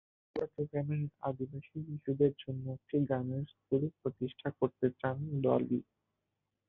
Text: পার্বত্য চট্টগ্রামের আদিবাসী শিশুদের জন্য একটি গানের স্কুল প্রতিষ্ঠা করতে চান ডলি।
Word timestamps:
পার্বত্য 0.35 0.55
চট্টগ্রামের 0.55 1.01
আদিবাসী 1.21 1.77
শিশুদের 1.87 2.33
জন্য 2.41 2.63
একটি 2.77 2.97
গানের 3.09 3.45
স্কুল 3.53 3.83
প্রতিষ্ঠা 3.99 4.49
করতে 4.59 4.85
চান 4.99 5.17
ডলি। 5.43 5.79